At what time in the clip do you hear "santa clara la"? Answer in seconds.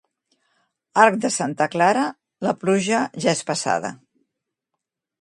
1.35-2.57